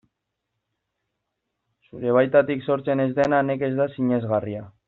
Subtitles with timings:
[1.89, 4.69] Zure baitatik sortzen ez dena nekez da sinesgarria.